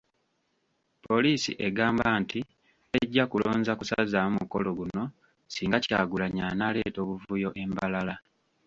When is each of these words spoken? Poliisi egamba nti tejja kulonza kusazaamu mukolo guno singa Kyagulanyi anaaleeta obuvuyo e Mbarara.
Poliisi 1.07 1.51
egamba 1.67 2.05
nti 2.21 2.39
tejja 2.91 3.23
kulonza 3.31 3.71
kusazaamu 3.79 4.33
mukolo 4.41 4.69
guno 4.79 5.03
singa 5.53 5.77
Kyagulanyi 5.85 6.41
anaaleeta 6.49 6.97
obuvuyo 7.03 7.49
e 7.61 7.63
Mbarara. 7.69 8.15